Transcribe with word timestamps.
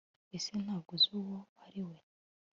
ese 0.37 0.51
ntabwo 0.63 0.89
uzi 0.95 1.07
uwo 1.19 1.37
ari 1.65 1.81
we 1.89 1.97